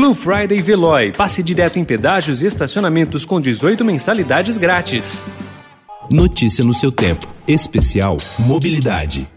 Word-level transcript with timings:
Blue 0.00 0.14
Friday 0.14 0.62
Veloy. 0.62 1.12
Passe 1.12 1.42
direto 1.42 1.78
em 1.78 1.84
pedágios 1.84 2.40
e 2.40 2.46
estacionamentos 2.46 3.26
com 3.26 3.38
18 3.38 3.84
mensalidades 3.84 4.56
grátis. 4.56 5.22
Notícia 6.10 6.64
no 6.64 6.72
seu 6.72 6.90
tempo. 6.90 7.30
Especial 7.46 8.16
Mobilidade. 8.38 9.28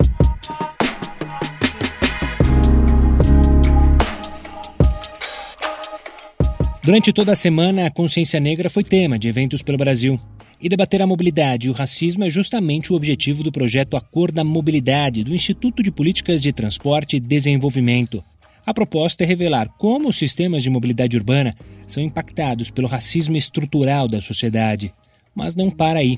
Durante 6.81 7.11
toda 7.11 7.33
a 7.33 7.35
semana, 7.35 7.85
a 7.85 7.91
consciência 7.91 8.39
negra 8.39 8.69
foi 8.69 8.85
tema 8.85 9.19
de 9.19 9.27
eventos 9.27 9.61
pelo 9.61 9.77
Brasil. 9.77 10.17
E 10.61 10.69
debater 10.69 11.01
a 11.01 11.05
mobilidade 11.05 11.67
e 11.67 11.71
o 11.71 11.73
racismo 11.73 12.23
é 12.23 12.29
justamente 12.29 12.93
o 12.93 12.95
objetivo 12.95 13.43
do 13.43 13.51
projeto 13.51 13.97
Acordo 13.97 14.35
da 14.35 14.45
Mobilidade 14.45 15.25
do 15.25 15.35
Instituto 15.35 15.83
de 15.83 15.91
Políticas 15.91 16.41
de 16.41 16.53
Transporte 16.53 17.17
e 17.17 17.19
Desenvolvimento. 17.19 18.23
A 18.65 18.73
proposta 18.73 19.23
é 19.23 19.27
revelar 19.27 19.67
como 19.77 20.07
os 20.07 20.17
sistemas 20.17 20.63
de 20.63 20.69
mobilidade 20.69 21.17
urbana 21.17 21.53
são 21.85 22.01
impactados 22.01 22.71
pelo 22.71 22.87
racismo 22.87 23.35
estrutural 23.35 24.07
da 24.07 24.21
sociedade. 24.21 24.93
Mas 25.35 25.55
não 25.55 25.69
para 25.69 25.99
aí. 25.99 26.17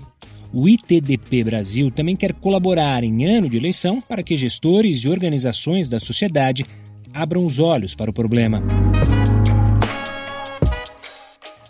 O 0.54 0.70
ITDP 0.70 1.44
Brasil 1.44 1.90
também 1.90 2.16
quer 2.16 2.34
colaborar 2.34 3.04
em 3.04 3.26
ano 3.26 3.50
de 3.50 3.58
eleição 3.58 4.00
para 4.00 4.22
que 4.22 4.38
gestores 4.38 5.00
e 5.00 5.10
organizações 5.10 5.90
da 5.90 6.00
sociedade 6.00 6.66
abram 7.14 7.44
os 7.44 7.60
olhos 7.60 7.96
para 7.96 8.12
o 8.12 8.14
problema. 8.14 8.62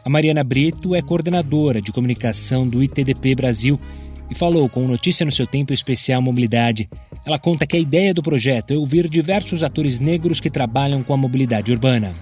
A 0.04 0.10
Mariana 0.10 0.44
Brito 0.44 0.94
é 0.94 1.02
coordenadora 1.02 1.82
de 1.82 1.92
comunicação 1.92 2.68
do 2.68 2.84
ITDP 2.84 3.34
Brasil 3.34 3.80
e 4.30 4.36
falou 4.36 4.68
com 4.70 4.88
Notícia 4.88 5.26
no 5.26 5.32
seu 5.32 5.46
Tempo 5.46 5.74
Especial 5.74 6.22
Mobilidade. 6.22 6.90
Ela 7.26 7.40
conta 7.40 7.66
que 7.66 7.78
a 7.78 7.80
ideia 7.80 8.14
do 8.14 8.22
projeto 8.22 8.72
é 8.72 8.78
ouvir 8.78 9.08
diversos 9.08 9.64
atores 9.64 10.00
negros 10.00 10.40
que 10.40 10.50
trabalham 10.50 11.04
com 11.04 11.14
a 11.14 11.18
mobilidade 11.18 11.72
urbana. 11.72 12.14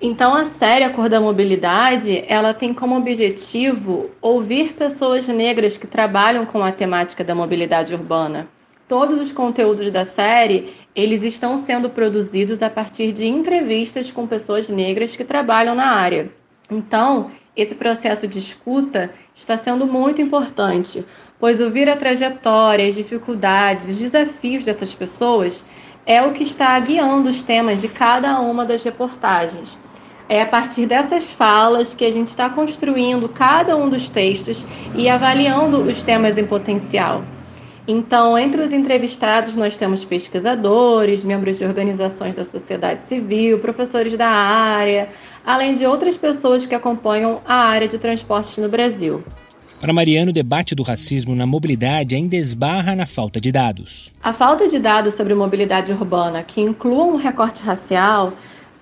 Então 0.00 0.34
a 0.34 0.44
série 0.44 0.84
A 0.84 0.90
Cor 0.90 1.08
da 1.08 1.20
Mobilidade, 1.20 2.22
ela 2.28 2.52
tem 2.52 2.74
como 2.74 2.96
objetivo 2.96 4.10
ouvir 4.20 4.74
pessoas 4.74 5.26
negras 5.26 5.78
que 5.78 5.86
trabalham 5.86 6.44
com 6.44 6.62
a 6.62 6.70
temática 6.70 7.24
da 7.24 7.34
mobilidade 7.34 7.94
urbana. 7.94 8.46
Todos 8.86 9.20
os 9.20 9.32
conteúdos 9.32 9.90
da 9.90 10.04
série, 10.04 10.74
eles 10.94 11.22
estão 11.22 11.58
sendo 11.58 11.90
produzidos 11.90 12.62
a 12.62 12.70
partir 12.70 13.12
de 13.12 13.26
entrevistas 13.26 14.10
com 14.12 14.26
pessoas 14.26 14.68
negras 14.68 15.16
que 15.16 15.24
trabalham 15.24 15.74
na 15.74 15.86
área. 15.86 16.30
Então, 16.70 17.30
esse 17.56 17.74
processo 17.74 18.28
de 18.28 18.38
escuta 18.38 19.10
está 19.34 19.56
sendo 19.56 19.86
muito 19.86 20.20
importante, 20.20 21.04
pois 21.40 21.60
ouvir 21.60 21.88
a 21.88 21.96
trajetória, 21.96 22.86
as 22.86 22.94
dificuldades, 22.94 23.88
os 23.88 23.98
desafios 23.98 24.64
dessas 24.64 24.92
pessoas 24.92 25.64
é 26.04 26.22
o 26.22 26.32
que 26.32 26.42
está 26.42 26.78
guiando 26.78 27.28
os 27.28 27.42
temas 27.42 27.80
de 27.80 27.88
cada 27.88 28.38
uma 28.40 28.64
das 28.64 28.84
reportagens. 28.84 29.76
É 30.28 30.42
a 30.42 30.46
partir 30.46 30.86
dessas 30.86 31.28
falas 31.30 31.94
que 31.94 32.04
a 32.04 32.10
gente 32.10 32.28
está 32.28 32.50
construindo 32.50 33.28
cada 33.28 33.76
um 33.76 33.88
dos 33.88 34.08
textos 34.08 34.64
e 34.94 35.08
avaliando 35.08 35.78
os 35.82 36.02
temas 36.02 36.36
em 36.36 36.44
potencial. 36.44 37.24
Então, 37.88 38.36
entre 38.36 38.60
os 38.60 38.72
entrevistados, 38.72 39.54
nós 39.54 39.76
temos 39.76 40.04
pesquisadores, 40.04 41.22
membros 41.22 41.56
de 41.58 41.64
organizações 41.64 42.34
da 42.34 42.44
sociedade 42.44 43.04
civil, 43.04 43.60
professores 43.60 44.16
da 44.16 44.28
área, 44.28 45.08
além 45.46 45.74
de 45.74 45.86
outras 45.86 46.16
pessoas 46.16 46.66
que 46.66 46.74
acompanham 46.74 47.40
a 47.46 47.54
área 47.54 47.86
de 47.86 47.96
transportes 47.96 48.58
no 48.58 48.68
Brasil. 48.68 49.22
Para 49.80 49.92
Mariano, 49.92 50.30
o 50.30 50.34
debate 50.34 50.74
do 50.74 50.82
racismo 50.82 51.34
na 51.34 51.46
mobilidade 51.46 52.16
ainda 52.16 52.34
esbarra 52.34 52.96
na 52.96 53.06
falta 53.06 53.40
de 53.40 53.52
dados. 53.52 54.12
A 54.22 54.32
falta 54.32 54.66
de 54.66 54.78
dados 54.78 55.14
sobre 55.14 55.34
mobilidade 55.34 55.92
urbana 55.92 56.42
que 56.42 56.60
incluam 56.60 57.14
um 57.14 57.16
recorte 57.16 57.62
racial 57.62 58.32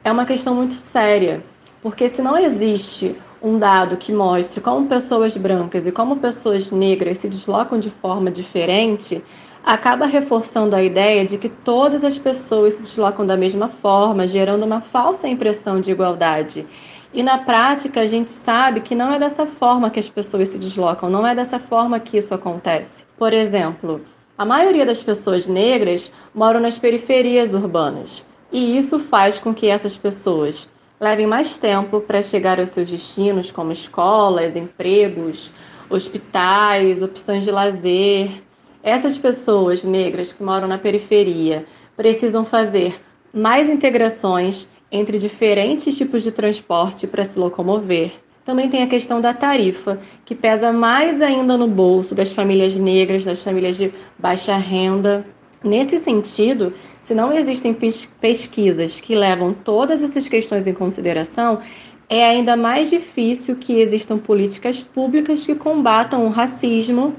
é 0.02 0.10
uma 0.10 0.24
questão 0.24 0.54
muito 0.54 0.74
séria, 0.92 1.44
porque 1.82 2.08
se 2.08 2.22
não 2.22 2.38
existe 2.38 3.14
um 3.42 3.58
dado 3.58 3.98
que 3.98 4.10
mostre 4.12 4.60
como 4.60 4.86
pessoas 4.86 5.36
brancas 5.36 5.86
e 5.86 5.92
como 5.92 6.16
pessoas 6.16 6.70
negras 6.70 7.18
se 7.18 7.28
deslocam 7.28 7.78
de 7.78 7.90
forma 7.90 8.30
diferente, 8.30 9.22
acaba 9.64 10.04
reforçando 10.06 10.76
a 10.76 10.82
ideia 10.82 11.24
de 11.24 11.38
que 11.38 11.48
todas 11.48 12.04
as 12.04 12.18
pessoas 12.18 12.74
se 12.74 12.82
deslocam 12.82 13.26
da 13.26 13.36
mesma 13.36 13.68
forma, 13.68 14.26
gerando 14.26 14.64
uma 14.64 14.80
falsa 14.80 15.26
impressão 15.26 15.80
de 15.80 15.90
igualdade. 15.90 16.66
E 17.12 17.22
na 17.22 17.38
prática, 17.38 18.00
a 18.00 18.06
gente 18.06 18.30
sabe 18.30 18.80
que 18.80 18.94
não 18.94 19.12
é 19.12 19.18
dessa 19.18 19.46
forma 19.46 19.88
que 19.88 20.00
as 20.00 20.08
pessoas 20.08 20.50
se 20.50 20.58
deslocam, 20.58 21.08
não 21.08 21.26
é 21.26 21.34
dessa 21.34 21.58
forma 21.58 21.98
que 21.98 22.18
isso 22.18 22.34
acontece. 22.34 23.04
Por 23.16 23.32
exemplo, 23.32 24.02
a 24.36 24.44
maioria 24.44 24.84
das 24.84 25.02
pessoas 25.02 25.46
negras 25.46 26.12
moram 26.34 26.60
nas 26.60 26.76
periferias 26.76 27.54
urbanas, 27.54 28.22
e 28.52 28.76
isso 28.76 28.98
faz 28.98 29.38
com 29.38 29.54
que 29.54 29.68
essas 29.68 29.96
pessoas 29.96 30.68
levem 31.00 31.26
mais 31.26 31.56
tempo 31.58 32.00
para 32.00 32.22
chegar 32.22 32.60
aos 32.60 32.70
seus 32.70 32.90
destinos, 32.90 33.50
como 33.50 33.72
escolas, 33.72 34.56
empregos, 34.56 35.50
hospitais, 35.88 37.02
opções 37.02 37.44
de 37.44 37.50
lazer. 37.50 38.42
Essas 38.84 39.16
pessoas 39.16 39.82
negras 39.82 40.30
que 40.30 40.42
moram 40.42 40.68
na 40.68 40.76
periferia 40.76 41.64
precisam 41.96 42.44
fazer 42.44 43.00
mais 43.32 43.66
integrações 43.66 44.68
entre 44.92 45.18
diferentes 45.18 45.96
tipos 45.96 46.22
de 46.22 46.30
transporte 46.30 47.06
para 47.06 47.24
se 47.24 47.38
locomover. 47.38 48.12
Também 48.44 48.68
tem 48.68 48.82
a 48.82 48.86
questão 48.86 49.22
da 49.22 49.32
tarifa, 49.32 49.98
que 50.26 50.34
pesa 50.34 50.70
mais 50.70 51.22
ainda 51.22 51.56
no 51.56 51.66
bolso 51.66 52.14
das 52.14 52.30
famílias 52.30 52.74
negras, 52.74 53.24
das 53.24 53.42
famílias 53.42 53.78
de 53.78 53.90
baixa 54.18 54.54
renda. 54.58 55.24
Nesse 55.62 55.96
sentido, 55.96 56.74
se 57.04 57.14
não 57.14 57.32
existem 57.32 57.74
pesquisas 58.20 59.00
que 59.00 59.14
levam 59.14 59.54
todas 59.54 60.02
essas 60.02 60.28
questões 60.28 60.66
em 60.66 60.74
consideração, 60.74 61.58
é 62.06 62.22
ainda 62.22 62.54
mais 62.54 62.90
difícil 62.90 63.56
que 63.56 63.80
existam 63.80 64.18
políticas 64.18 64.78
públicas 64.78 65.42
que 65.42 65.54
combatam 65.54 66.26
o 66.26 66.28
racismo 66.28 67.14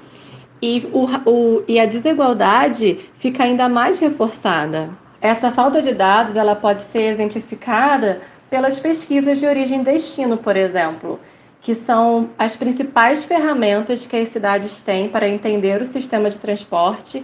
e, 0.61 0.87
o, 0.93 1.05
o, 1.29 1.63
e 1.67 1.79
a 1.79 1.85
desigualdade 1.85 3.09
fica 3.19 3.43
ainda 3.43 3.67
mais 3.67 3.99
reforçada. 3.99 4.89
Essa 5.21 5.51
falta 5.51 5.81
de 5.81 5.93
dados 5.93 6.35
ela 6.35 6.55
pode 6.55 6.83
ser 6.83 7.03
exemplificada 7.03 8.21
pelas 8.49 8.79
pesquisas 8.79 9.39
de 9.39 9.45
origem 9.45 9.81
e 9.81 9.83
destino, 9.83 10.37
por 10.37 10.55
exemplo, 10.55 11.19
que 11.61 11.73
são 11.73 12.29
as 12.37 12.55
principais 12.55 13.23
ferramentas 13.23 14.05
que 14.05 14.15
as 14.15 14.29
cidades 14.29 14.81
têm 14.81 15.09
para 15.09 15.27
entender 15.27 15.81
o 15.81 15.87
sistema 15.87 16.29
de 16.29 16.37
transporte 16.37 17.23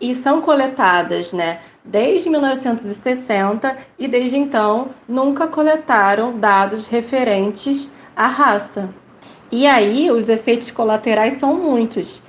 e 0.00 0.14
são 0.14 0.40
coletadas, 0.40 1.32
né, 1.32 1.60
desde 1.84 2.28
1960 2.28 3.76
e 3.98 4.08
desde 4.08 4.36
então 4.36 4.90
nunca 5.08 5.46
coletaram 5.46 6.38
dados 6.38 6.86
referentes 6.86 7.90
à 8.16 8.26
raça. 8.26 8.88
E 9.50 9.66
aí 9.66 10.10
os 10.10 10.28
efeitos 10.28 10.70
colaterais 10.70 11.34
são 11.34 11.54
muitos, 11.54 12.22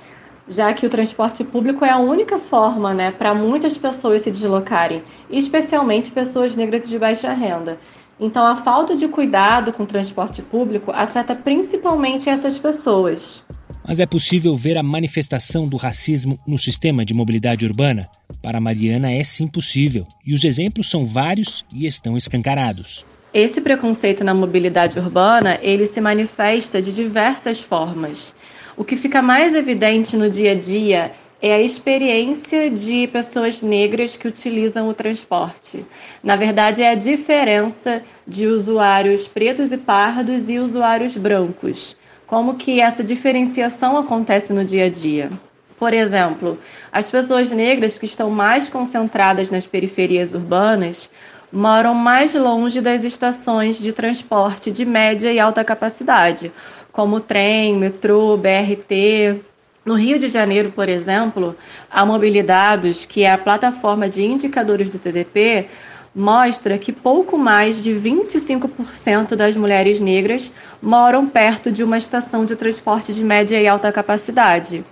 já 0.48 0.72
que 0.74 0.86
o 0.86 0.90
transporte 0.90 1.42
público 1.42 1.84
é 1.84 1.90
a 1.90 1.98
única 1.98 2.38
forma, 2.38 2.92
né, 2.92 3.10
para 3.10 3.34
muitas 3.34 3.76
pessoas 3.76 4.22
se 4.22 4.30
deslocarem, 4.30 5.02
especialmente 5.30 6.10
pessoas 6.10 6.54
negras 6.54 6.88
de 6.88 6.98
baixa 6.98 7.32
renda. 7.32 7.78
Então, 8.18 8.46
a 8.46 8.62
falta 8.62 8.96
de 8.96 9.08
cuidado 9.08 9.72
com 9.72 9.82
o 9.82 9.86
transporte 9.86 10.40
público 10.40 10.92
afeta 10.92 11.34
principalmente 11.34 12.28
essas 12.28 12.56
pessoas. 12.56 13.42
Mas 13.86 14.00
é 14.00 14.06
possível 14.06 14.54
ver 14.54 14.78
a 14.78 14.82
manifestação 14.82 15.66
do 15.66 15.76
racismo 15.76 16.38
no 16.46 16.56
sistema 16.56 17.04
de 17.04 17.12
mobilidade 17.12 17.66
urbana? 17.66 18.08
Para 18.40 18.60
Mariana, 18.60 19.10
é 19.10 19.22
sim 19.24 19.46
possível, 19.46 20.06
e 20.24 20.32
os 20.32 20.44
exemplos 20.44 20.88
são 20.88 21.04
vários 21.04 21.64
e 21.74 21.86
estão 21.86 22.16
escancarados. 22.16 23.04
Esse 23.32 23.60
preconceito 23.60 24.22
na 24.22 24.32
mobilidade 24.32 24.98
urbana, 24.98 25.58
ele 25.60 25.86
se 25.86 26.00
manifesta 26.00 26.80
de 26.80 26.92
diversas 26.92 27.60
formas. 27.60 28.32
O 28.76 28.84
que 28.84 28.96
fica 28.96 29.22
mais 29.22 29.54
evidente 29.54 30.16
no 30.16 30.28
dia 30.28 30.52
a 30.52 30.54
dia 30.54 31.12
é 31.40 31.54
a 31.54 31.60
experiência 31.60 32.70
de 32.70 33.06
pessoas 33.08 33.62
negras 33.62 34.16
que 34.16 34.26
utilizam 34.26 34.88
o 34.88 34.94
transporte. 34.94 35.84
Na 36.22 36.36
verdade, 36.36 36.82
é 36.82 36.90
a 36.90 36.94
diferença 36.94 38.02
de 38.26 38.46
usuários 38.46 39.28
pretos 39.28 39.72
e 39.72 39.76
pardos 39.76 40.48
e 40.48 40.58
usuários 40.58 41.16
brancos 41.16 41.96
como 42.26 42.54
que 42.54 42.80
essa 42.80 43.04
diferenciação 43.04 43.96
acontece 43.96 44.52
no 44.52 44.64
dia 44.64 44.86
a 44.86 44.90
dia. 44.90 45.30
Por 45.78 45.92
exemplo, 45.92 46.58
as 46.90 47.10
pessoas 47.10 47.50
negras 47.50 47.98
que 47.98 48.06
estão 48.06 48.30
mais 48.30 48.68
concentradas 48.68 49.50
nas 49.50 49.66
periferias 49.66 50.32
urbanas 50.32 51.08
moram 51.54 51.94
mais 51.94 52.34
longe 52.34 52.80
das 52.80 53.04
estações 53.04 53.78
de 53.78 53.92
transporte 53.92 54.72
de 54.72 54.84
média 54.84 55.32
e 55.32 55.38
alta 55.38 55.62
capacidade, 55.62 56.52
como 56.90 57.20
trem, 57.20 57.76
metrô, 57.76 58.36
BRT. 58.36 59.40
No 59.84 59.94
Rio 59.94 60.18
de 60.18 60.26
Janeiro, 60.26 60.72
por 60.72 60.88
exemplo, 60.88 61.54
a 61.88 62.04
Mobilidados, 62.04 63.04
que 63.04 63.22
é 63.22 63.30
a 63.30 63.38
plataforma 63.38 64.08
de 64.08 64.24
indicadores 64.24 64.90
do 64.90 64.98
TDP, 64.98 65.68
mostra 66.12 66.76
que 66.76 66.90
pouco 66.90 67.38
mais 67.38 67.82
de 67.84 67.92
25% 67.92 69.36
das 69.36 69.56
mulheres 69.56 70.00
negras 70.00 70.50
moram 70.82 71.24
perto 71.26 71.70
de 71.70 71.84
uma 71.84 71.98
estação 71.98 72.44
de 72.44 72.56
transporte 72.56 73.12
de 73.12 73.22
média 73.22 73.60
e 73.60 73.68
alta 73.68 73.92
capacidade. 73.92 74.84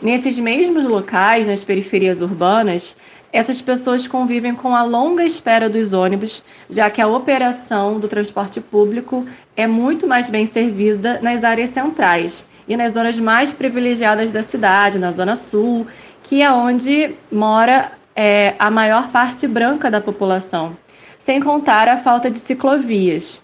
Nesses 0.00 0.38
mesmos 0.38 0.84
locais, 0.84 1.46
nas 1.46 1.62
periferias 1.62 2.20
urbanas, 2.20 2.96
essas 3.32 3.60
pessoas 3.60 4.06
convivem 4.06 4.54
com 4.54 4.74
a 4.74 4.82
longa 4.82 5.24
espera 5.24 5.68
dos 5.68 5.92
ônibus, 5.92 6.42
já 6.70 6.88
que 6.88 7.00
a 7.00 7.06
operação 7.06 8.00
do 8.00 8.08
transporte 8.08 8.60
público 8.60 9.26
é 9.56 9.66
muito 9.66 10.06
mais 10.06 10.28
bem 10.28 10.46
servida 10.46 11.20
nas 11.20 11.44
áreas 11.44 11.70
centrais 11.70 12.46
e 12.66 12.76
nas 12.76 12.94
zonas 12.94 13.18
mais 13.18 13.52
privilegiadas 13.52 14.30
da 14.30 14.42
cidade, 14.42 14.98
na 14.98 15.12
Zona 15.12 15.36
Sul, 15.36 15.86
que 16.22 16.42
é 16.42 16.50
onde 16.50 17.14
mora 17.30 17.92
é, 18.14 18.54
a 18.58 18.70
maior 18.70 19.10
parte 19.10 19.46
branca 19.46 19.90
da 19.90 20.00
população, 20.00 20.76
sem 21.18 21.40
contar 21.40 21.88
a 21.88 21.98
falta 21.98 22.30
de 22.30 22.38
ciclovias. 22.38 23.40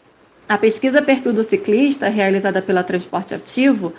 A 0.46 0.58
pesquisa 0.58 1.00
Perfil 1.00 1.32
do 1.32 1.42
Ciclista, 1.42 2.08
realizada 2.08 2.60
pela 2.60 2.82
Transporte 2.82 3.34
Ativo, 3.34 3.94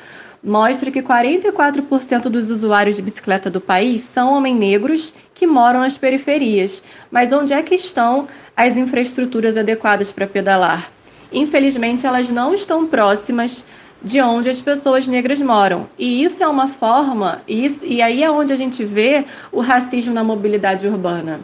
mostra 0.46 0.92
que 0.92 1.02
44% 1.02 2.30
dos 2.30 2.52
usuários 2.52 2.98
de 2.98 3.02
bicicleta 3.02 3.50
do 3.50 3.60
país 3.60 4.02
são 4.02 4.32
homens 4.32 4.56
negros 4.56 5.14
que 5.34 5.48
moram 5.48 5.80
nas 5.80 5.98
periferias. 5.98 6.84
Mas 7.10 7.34
onde 7.34 7.52
é 7.52 7.64
que 7.64 7.74
estão 7.74 8.28
as 8.56 8.78
infraestruturas 8.78 9.58
adequadas 9.58 10.12
para 10.12 10.28
pedalar? 10.28 10.92
Infelizmente, 11.34 12.06
elas 12.06 12.30
não 12.30 12.54
estão 12.54 12.86
próximas 12.86 13.64
de 14.04 14.22
onde 14.22 14.48
as 14.48 14.62
pessoas 14.62 15.08
negras 15.08 15.42
moram. 15.42 15.90
E 15.98 16.24
isso 16.24 16.44
é 16.44 16.48
uma 16.48 16.68
forma, 16.68 17.42
isso, 17.48 17.84
e 17.84 18.02
aí 18.04 18.22
é 18.22 18.30
onde 18.30 18.54
a 18.54 18.56
gente 18.56 18.86
vê 18.86 19.26
o 19.52 19.62
racismo 19.62 20.14
na 20.14 20.24
mobilidade 20.24 20.88
urbana. 20.88 21.40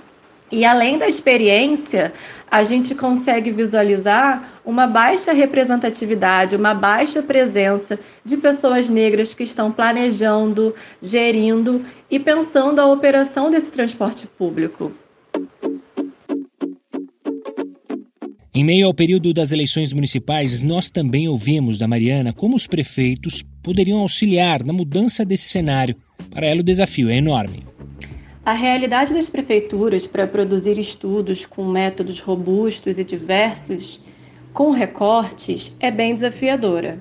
E 0.51 0.65
além 0.65 0.98
da 0.98 1.07
experiência, 1.07 2.12
a 2.50 2.63
gente 2.65 2.94
consegue 2.94 3.51
visualizar 3.51 4.59
uma 4.65 4.86
baixa 4.86 5.31
representatividade, 5.31 6.57
uma 6.57 6.74
baixa 6.74 7.24
presença 7.24 7.98
de 8.25 8.36
pessoas 8.36 8.89
negras 8.89 9.33
que 9.33 9.44
estão 9.44 9.71
planejando, 9.71 10.75
gerindo 11.01 11.86
e 12.09 12.19
pensando 12.19 12.80
a 12.80 12.92
operação 12.92 13.50
desse 13.50 13.71
transporte 13.71 14.27
público. 14.27 14.92
Em 18.53 18.65
meio 18.65 18.86
ao 18.86 18.94
período 18.94 19.33
das 19.33 19.53
eleições 19.53 19.94
municipais, 19.94 20.62
nós 20.62 20.92
também 20.92 21.30
ouvimos 21.30 21.80
da 21.80 21.88
Mariana 21.88 22.33
como 22.33 22.57
os 22.57 22.68
prefeitos 22.68 23.45
poderiam 23.63 24.00
auxiliar 24.00 24.62
na 24.65 24.74
mudança 24.74 25.24
desse 25.24 25.48
cenário. 25.48 25.95
Para 26.30 26.48
ela, 26.48 26.59
o 26.59 26.63
desafio 26.63 27.09
é 27.09 27.15
enorme. 27.15 27.70
A 28.43 28.53
realidade 28.53 29.13
das 29.13 29.29
prefeituras 29.29 30.07
para 30.07 30.25
produzir 30.25 30.75
estudos 30.79 31.45
com 31.45 31.63
métodos 31.63 32.19
robustos 32.19 32.97
e 32.97 33.03
diversos, 33.03 34.03
com 34.51 34.71
recortes, 34.71 35.71
é 35.79 35.91
bem 35.91 36.15
desafiadora. 36.15 36.97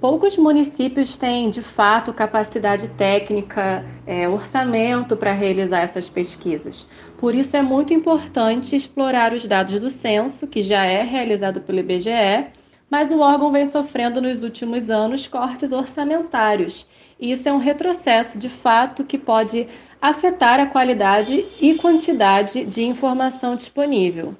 Poucos 0.00 0.36
municípios 0.36 1.16
têm, 1.16 1.50
de 1.50 1.62
fato, 1.62 2.12
capacidade 2.12 2.86
técnica, 2.90 3.84
é, 4.06 4.28
orçamento 4.28 5.16
para 5.16 5.32
realizar 5.32 5.80
essas 5.80 6.08
pesquisas. 6.08 6.86
Por 7.18 7.34
isso, 7.34 7.56
é 7.56 7.62
muito 7.62 7.92
importante 7.92 8.76
explorar 8.76 9.32
os 9.32 9.48
dados 9.48 9.80
do 9.80 9.90
censo, 9.90 10.46
que 10.46 10.62
já 10.62 10.84
é 10.84 11.02
realizado 11.02 11.60
pelo 11.60 11.80
IBGE, 11.80 12.46
mas 12.88 13.10
o 13.10 13.18
órgão 13.18 13.50
vem 13.50 13.66
sofrendo 13.66 14.22
nos 14.22 14.44
últimos 14.44 14.88
anos 14.90 15.26
cortes 15.26 15.72
orçamentários. 15.72 16.86
E 17.20 17.32
isso 17.32 17.48
é 17.48 17.52
um 17.52 17.58
retrocesso, 17.58 18.38
de 18.38 18.48
fato, 18.48 19.02
que 19.02 19.18
pode 19.18 19.66
afetar 20.00 20.60
a 20.60 20.66
qualidade 20.66 21.46
e 21.60 21.74
quantidade 21.74 22.64
de 22.64 22.84
informação 22.84 23.56
disponível. 23.56 24.36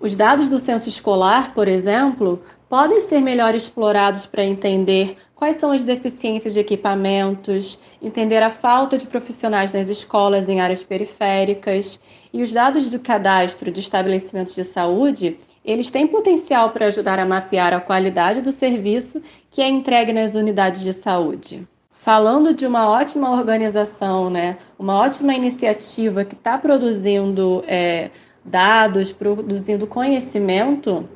Os 0.00 0.16
dados 0.16 0.48
do 0.48 0.58
censo 0.58 0.88
escolar, 0.88 1.52
por 1.52 1.68
exemplo, 1.68 2.42
podem 2.70 3.00
ser 3.00 3.20
melhor 3.20 3.54
explorados 3.54 4.24
para 4.24 4.42
entender 4.42 5.18
quais 5.34 5.56
são 5.56 5.72
as 5.72 5.84
deficiências 5.84 6.54
de 6.54 6.60
equipamentos, 6.60 7.78
entender 8.00 8.42
a 8.42 8.50
falta 8.50 8.96
de 8.96 9.06
profissionais 9.06 9.74
nas 9.74 9.88
escolas 9.88 10.48
em 10.48 10.58
áreas 10.60 10.82
periféricas, 10.82 12.00
e 12.32 12.42
os 12.42 12.50
dados 12.50 12.90
do 12.90 12.98
cadastro 12.98 13.70
de 13.70 13.80
estabelecimentos 13.80 14.54
de 14.54 14.64
saúde, 14.64 15.38
eles 15.62 15.90
têm 15.90 16.06
potencial 16.06 16.70
para 16.70 16.86
ajudar 16.86 17.18
a 17.18 17.26
mapear 17.26 17.74
a 17.74 17.80
qualidade 17.80 18.40
do 18.40 18.50
serviço 18.50 19.22
que 19.50 19.60
é 19.60 19.68
entregue 19.68 20.14
nas 20.14 20.34
unidades 20.34 20.80
de 20.80 20.94
saúde 20.94 21.68
falando 22.04 22.52
de 22.52 22.66
uma 22.66 22.88
ótima 22.88 23.30
organização, 23.30 24.28
né? 24.28 24.58
uma 24.78 24.98
ótima 24.98 25.34
iniciativa 25.34 26.24
que 26.24 26.34
está 26.34 26.58
produzindo 26.58 27.64
é, 27.66 28.10
dados, 28.44 29.12
produzindo 29.12 29.86
conhecimento, 29.86 31.08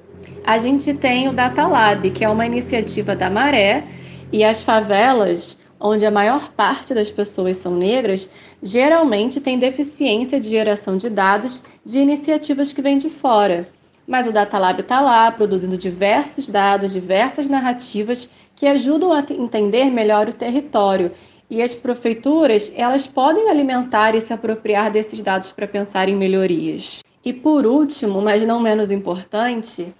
a 0.44 0.58
gente 0.58 0.94
tem 0.94 1.28
o 1.28 1.32
Data 1.32 1.66
Lab, 1.66 2.08
que 2.12 2.24
é 2.24 2.28
uma 2.28 2.46
iniciativa 2.46 3.16
da 3.16 3.28
Maré, 3.28 3.84
e 4.32 4.44
as 4.44 4.62
favelas, 4.62 5.56
onde 5.80 6.06
a 6.06 6.10
maior 6.10 6.52
parte 6.52 6.94
das 6.94 7.10
pessoas 7.10 7.56
são 7.56 7.74
negras, 7.74 8.30
geralmente 8.62 9.40
tem 9.40 9.58
deficiência 9.58 10.40
de 10.40 10.48
geração 10.48 10.96
de 10.96 11.10
dados 11.10 11.64
de 11.84 11.98
iniciativas 11.98 12.72
que 12.72 12.80
vêm 12.80 12.96
de 12.96 13.10
fora. 13.10 13.68
Mas 14.06 14.28
o 14.28 14.32
Data 14.32 14.56
Lab 14.56 14.80
está 14.80 15.00
lá, 15.00 15.32
produzindo 15.32 15.76
diversos 15.76 16.48
dados, 16.48 16.92
diversas 16.92 17.48
narrativas 17.48 18.28
que 18.56 18.66
ajudam 18.66 19.12
a 19.12 19.20
entender 19.30 19.90
melhor 19.90 20.28
o 20.28 20.32
território. 20.32 21.12
E 21.48 21.62
as 21.62 21.72
prefeituras, 21.74 22.72
elas 22.74 23.06
podem 23.06 23.48
alimentar 23.48 24.16
e 24.16 24.20
se 24.20 24.32
apropriar 24.32 24.90
desses 24.90 25.22
dados 25.22 25.52
para 25.52 25.68
pensar 25.68 26.08
em 26.08 26.16
melhorias. 26.16 27.04
E 27.24 27.32
por 27.32 27.64
último, 27.66 28.20
mas 28.20 28.44
não 28.44 28.58
menos 28.58 28.90
importante, 28.90 29.94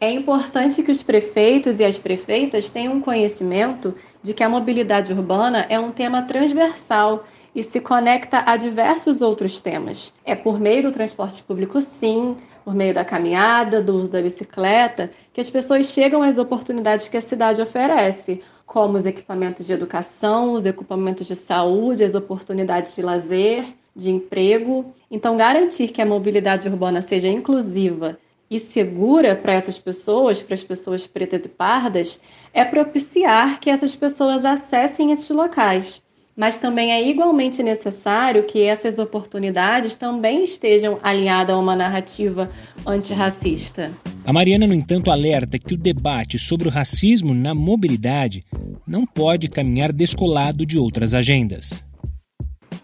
é 0.00 0.12
importante 0.12 0.82
que 0.82 0.92
os 0.92 1.02
prefeitos 1.02 1.80
e 1.80 1.84
as 1.84 1.98
prefeitas 1.98 2.70
tenham 2.70 3.00
conhecimento 3.00 3.94
de 4.22 4.32
que 4.32 4.44
a 4.44 4.48
mobilidade 4.48 5.12
urbana 5.12 5.66
é 5.68 5.78
um 5.78 5.90
tema 5.90 6.22
transversal 6.22 7.24
e 7.54 7.64
se 7.64 7.80
conecta 7.80 8.44
a 8.46 8.56
diversos 8.56 9.20
outros 9.20 9.60
temas. 9.60 10.14
É 10.24 10.36
por 10.36 10.60
meio 10.60 10.84
do 10.84 10.92
transporte 10.92 11.42
público, 11.42 11.80
sim, 11.80 12.36
por 12.68 12.74
meio 12.74 12.92
da 12.92 13.02
caminhada, 13.02 13.82
do 13.82 13.96
uso 13.96 14.10
da 14.10 14.20
bicicleta, 14.20 15.10
que 15.32 15.40
as 15.40 15.48
pessoas 15.48 15.86
chegam 15.86 16.22
às 16.22 16.36
oportunidades 16.36 17.08
que 17.08 17.16
a 17.16 17.20
cidade 17.22 17.62
oferece, 17.62 18.42
como 18.66 18.98
os 18.98 19.06
equipamentos 19.06 19.66
de 19.66 19.72
educação, 19.72 20.52
os 20.52 20.66
equipamentos 20.66 21.26
de 21.26 21.34
saúde, 21.34 22.04
as 22.04 22.14
oportunidades 22.14 22.94
de 22.94 23.00
lazer, 23.00 23.64
de 23.96 24.10
emprego. 24.10 24.94
Então, 25.10 25.34
garantir 25.34 25.88
que 25.88 26.02
a 26.02 26.04
mobilidade 26.04 26.68
urbana 26.68 27.00
seja 27.00 27.28
inclusiva 27.28 28.18
e 28.50 28.58
segura 28.58 29.34
para 29.34 29.54
essas 29.54 29.78
pessoas, 29.78 30.42
para 30.42 30.54
as 30.54 30.62
pessoas 30.62 31.06
pretas 31.06 31.46
e 31.46 31.48
pardas, 31.48 32.20
é 32.52 32.66
propiciar 32.66 33.60
que 33.60 33.70
essas 33.70 33.96
pessoas 33.96 34.44
acessem 34.44 35.10
esses 35.10 35.30
locais 35.30 36.02
mas 36.38 36.56
também 36.56 36.92
é 36.92 37.04
igualmente 37.04 37.64
necessário 37.64 38.44
que 38.44 38.62
essas 38.62 39.00
oportunidades 39.00 39.96
também 39.96 40.44
estejam 40.44 41.00
alinhadas 41.02 41.56
a 41.56 41.58
uma 41.58 41.74
narrativa 41.74 42.48
antirracista. 42.86 43.90
A 44.24 44.32
Mariana, 44.32 44.64
no 44.64 44.72
entanto, 44.72 45.10
alerta 45.10 45.58
que 45.58 45.74
o 45.74 45.76
debate 45.76 46.38
sobre 46.38 46.68
o 46.68 46.70
racismo 46.70 47.34
na 47.34 47.56
mobilidade 47.56 48.44
não 48.86 49.04
pode 49.04 49.48
caminhar 49.48 49.92
descolado 49.92 50.64
de 50.64 50.78
outras 50.78 51.12
agendas. 51.12 51.84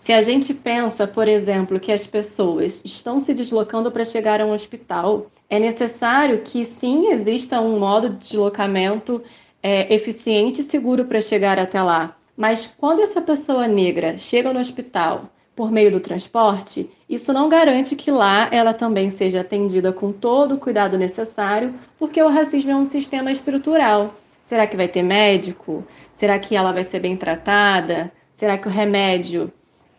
Se 0.03 0.13
a 0.13 0.21
gente 0.21 0.53
pensa, 0.53 1.07
por 1.07 1.29
exemplo, 1.29 1.79
que 1.79 1.93
as 1.93 2.05
pessoas 2.05 2.83
estão 2.85 3.21
se 3.21 3.33
deslocando 3.33 3.89
para 3.93 4.05
chegar 4.05 4.41
a 4.41 4.47
um 4.47 4.53
hospital, 4.53 5.31
é 5.49 5.61
necessário 5.61 6.43
que 6.43 6.65
sim 6.65 7.13
exista 7.13 7.61
um 7.61 7.79
modo 7.79 8.11
de 8.11 8.17
deslocamento 8.17 9.23
é, 9.63 9.95
eficiente 9.95 10.61
e 10.61 10.65
seguro 10.65 11.05
para 11.05 11.21
chegar 11.21 11.57
até 11.57 11.81
lá. 11.81 12.17
Mas 12.37 12.67
quando 12.67 13.01
essa 13.01 13.21
pessoa 13.21 13.67
negra 13.69 14.17
chega 14.17 14.53
no 14.53 14.61
hospital 14.61 15.31
por 15.55 15.71
meio 15.71 15.93
do 15.93 16.01
transporte, 16.01 16.91
isso 17.09 17.33
não 17.33 17.49
garante 17.49 17.95
que 17.95 18.11
lá 18.11 18.49
ela 18.51 18.75
também 18.75 19.11
seja 19.11 19.41
atendida 19.41 19.93
com 19.93 20.11
todo 20.11 20.57
o 20.57 20.59
cuidado 20.59 20.99
necessário, 20.99 21.75
porque 21.99 22.21
o 22.21 22.29
racismo 22.29 22.73
é 22.73 22.77
um 22.77 22.85
sistema 22.85 23.31
estrutural. 23.31 24.15
Será 24.49 24.67
que 24.67 24.77
vai 24.77 24.89
ter 24.89 25.03
médico? 25.03 25.85
Será 26.19 26.39
que 26.39 26.57
ela 26.57 26.73
vai 26.73 26.85
ser 26.85 27.01
bem 27.01 27.17
tratada? 27.17 28.13
Será 28.37 28.59
que 28.59 28.67
o 28.67 28.71
remédio 28.71 29.53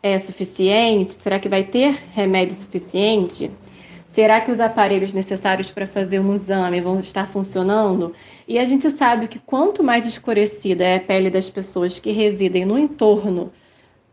é 0.04 0.18
suficiente? 0.18 1.14
Será 1.14 1.40
que 1.40 1.50
vai 1.50 1.64
ter 1.64 1.98
remédio 2.12 2.56
suficiente? 2.56 3.50
Será 4.16 4.40
que 4.40 4.50
os 4.50 4.62
aparelhos 4.62 5.12
necessários 5.12 5.70
para 5.70 5.86
fazer 5.86 6.20
um 6.20 6.34
exame 6.34 6.80
vão 6.80 7.02
estar 7.02 7.28
funcionando? 7.28 8.14
E 8.48 8.58
a 8.58 8.64
gente 8.64 8.90
sabe 8.90 9.28
que 9.28 9.40
quanto 9.40 9.84
mais 9.84 10.06
escurecida 10.06 10.86
é 10.86 10.96
a 10.96 11.00
pele 11.02 11.30
das 11.30 11.50
pessoas 11.50 12.00
que 12.00 12.14
residem 12.14 12.64
no 12.64 12.80
entorno 12.80 13.52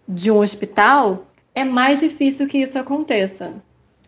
de 0.08 0.28
um 0.28 0.40
hospital, 0.40 1.26
é 1.54 1.62
mais 1.62 2.00
difícil 2.00 2.48
que 2.48 2.58
isso 2.58 2.76
aconteça. 2.76 3.52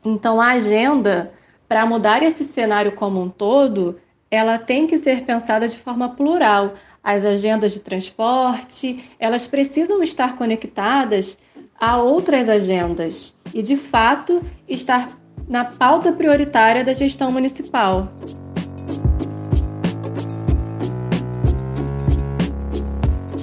Então, 0.04 0.40
a 0.40 0.54
agenda 0.54 1.32
para 1.68 1.86
mudar 1.86 2.24
esse 2.24 2.42
cenário 2.42 2.90
como 2.90 3.22
um 3.22 3.30
todo, 3.30 4.00
ela 4.28 4.58
tem 4.58 4.88
que 4.88 4.98
ser 4.98 5.24
pensada 5.24 5.68
de 5.68 5.76
forma 5.76 6.08
plural. 6.08 6.74
As 7.04 7.24
agendas 7.24 7.70
de 7.70 7.78
transporte, 7.78 9.08
elas 9.16 9.46
precisam 9.46 10.02
estar 10.02 10.36
conectadas 10.36 11.38
a 11.78 11.98
outras 11.98 12.48
agendas 12.48 13.32
e, 13.54 13.62
de 13.62 13.76
fato, 13.76 14.42
estar 14.68 15.22
na 15.48 15.64
pauta 15.64 16.12
prioritária 16.12 16.84
da 16.84 16.92
gestão 16.92 17.30
municipal. 17.30 18.12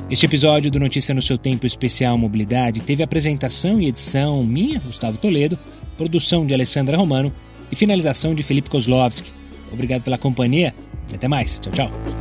Este 0.10 0.26
episódio 0.26 0.70
do 0.70 0.78
Notícia 0.78 1.16
no 1.16 1.22
seu 1.22 1.38
Tempo 1.38 1.66
Especial 1.66 2.18
Mobilidade 2.18 2.82
teve 2.82 3.02
apresentação 3.02 3.80
e 3.80 3.88
edição 3.88 4.44
minha, 4.44 4.78
Gustavo 4.80 5.18
Toledo, 5.18 5.58
produção 5.98 6.46
de 6.46 6.54
Alessandra 6.54 6.98
Romano 6.98 7.32
e 7.72 7.76
finalização 7.78 8.36
de 8.36 8.44
Felipe 8.44 8.70
Kozlovski. 8.70 9.32
Obrigado 9.72 10.04
pela 10.04 10.18
companhia 10.18 10.74
e 11.10 11.16
até 11.16 11.30
mais. 11.30 11.62
Tchau, 11.62 11.72
tchau. 11.72 12.21